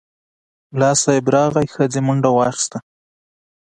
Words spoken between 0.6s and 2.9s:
ملا صیب راغی، ښځې منډه واخیسته.